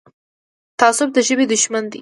[0.79, 1.89] تعصب د ژبې دښمن دی.